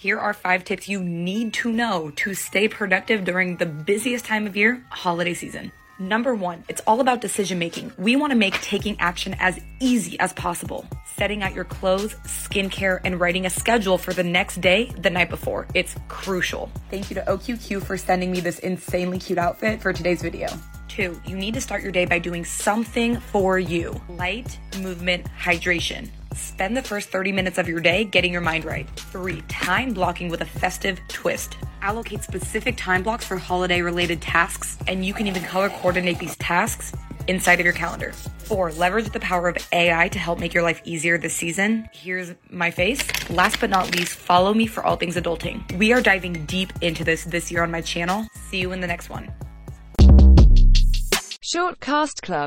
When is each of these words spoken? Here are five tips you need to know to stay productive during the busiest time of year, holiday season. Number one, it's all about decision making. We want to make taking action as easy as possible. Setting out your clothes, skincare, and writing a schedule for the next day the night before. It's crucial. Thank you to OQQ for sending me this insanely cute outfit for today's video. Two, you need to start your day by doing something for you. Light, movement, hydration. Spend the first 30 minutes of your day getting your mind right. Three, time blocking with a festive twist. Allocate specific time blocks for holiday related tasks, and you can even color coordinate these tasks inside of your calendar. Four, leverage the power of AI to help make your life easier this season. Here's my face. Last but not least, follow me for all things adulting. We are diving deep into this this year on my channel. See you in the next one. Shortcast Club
Here 0.00 0.20
are 0.20 0.32
five 0.32 0.62
tips 0.62 0.88
you 0.88 1.02
need 1.02 1.54
to 1.54 1.72
know 1.72 2.12
to 2.18 2.32
stay 2.32 2.68
productive 2.68 3.24
during 3.24 3.56
the 3.56 3.66
busiest 3.66 4.24
time 4.24 4.46
of 4.46 4.56
year, 4.56 4.80
holiday 4.90 5.34
season. 5.34 5.72
Number 5.98 6.36
one, 6.36 6.62
it's 6.68 6.80
all 6.86 7.00
about 7.00 7.20
decision 7.20 7.58
making. 7.58 7.90
We 7.98 8.14
want 8.14 8.30
to 8.30 8.38
make 8.38 8.54
taking 8.60 8.94
action 9.00 9.34
as 9.40 9.58
easy 9.80 10.16
as 10.20 10.32
possible. 10.34 10.86
Setting 11.16 11.42
out 11.42 11.52
your 11.52 11.64
clothes, 11.64 12.14
skincare, 12.26 13.00
and 13.02 13.18
writing 13.18 13.44
a 13.44 13.50
schedule 13.50 13.98
for 13.98 14.12
the 14.12 14.22
next 14.22 14.60
day 14.60 14.84
the 14.98 15.10
night 15.10 15.30
before. 15.30 15.66
It's 15.74 15.96
crucial. 16.06 16.70
Thank 16.92 17.10
you 17.10 17.14
to 17.16 17.22
OQQ 17.22 17.82
for 17.82 17.96
sending 17.96 18.30
me 18.30 18.38
this 18.38 18.60
insanely 18.60 19.18
cute 19.18 19.40
outfit 19.40 19.82
for 19.82 19.92
today's 19.92 20.22
video. 20.22 20.46
Two, 20.86 21.20
you 21.26 21.34
need 21.34 21.54
to 21.54 21.60
start 21.60 21.82
your 21.82 21.90
day 21.90 22.04
by 22.04 22.20
doing 22.20 22.44
something 22.44 23.18
for 23.18 23.58
you. 23.58 24.00
Light, 24.08 24.60
movement, 24.80 25.26
hydration. 25.36 26.08
Spend 26.38 26.76
the 26.76 26.82
first 26.82 27.10
30 27.10 27.32
minutes 27.32 27.58
of 27.58 27.68
your 27.68 27.80
day 27.80 28.04
getting 28.04 28.32
your 28.32 28.40
mind 28.40 28.64
right. 28.64 28.88
Three, 29.10 29.42
time 29.48 29.92
blocking 29.92 30.28
with 30.28 30.40
a 30.40 30.44
festive 30.44 31.00
twist. 31.08 31.56
Allocate 31.82 32.22
specific 32.22 32.76
time 32.76 33.02
blocks 33.02 33.24
for 33.24 33.36
holiday 33.36 33.82
related 33.82 34.22
tasks, 34.22 34.78
and 34.86 35.04
you 35.04 35.12
can 35.12 35.26
even 35.26 35.42
color 35.42 35.68
coordinate 35.68 36.20
these 36.20 36.36
tasks 36.36 36.92
inside 37.26 37.58
of 37.58 37.64
your 37.64 37.74
calendar. 37.74 38.12
Four, 38.38 38.70
leverage 38.70 39.10
the 39.10 39.18
power 39.18 39.48
of 39.48 39.56
AI 39.72 40.08
to 40.08 40.18
help 40.20 40.38
make 40.38 40.54
your 40.54 40.62
life 40.62 40.80
easier 40.84 41.18
this 41.18 41.34
season. 41.34 41.88
Here's 41.92 42.32
my 42.50 42.70
face. 42.70 43.02
Last 43.28 43.58
but 43.58 43.68
not 43.68 43.92
least, 43.96 44.14
follow 44.14 44.54
me 44.54 44.68
for 44.68 44.84
all 44.84 44.94
things 44.94 45.16
adulting. 45.16 45.76
We 45.76 45.92
are 45.92 46.00
diving 46.00 46.46
deep 46.46 46.72
into 46.82 47.02
this 47.02 47.24
this 47.24 47.50
year 47.50 47.64
on 47.64 47.72
my 47.72 47.80
channel. 47.80 48.28
See 48.48 48.60
you 48.60 48.70
in 48.70 48.80
the 48.80 48.86
next 48.86 49.10
one. 49.10 49.28
Shortcast 51.48 52.20
Club 52.20 52.46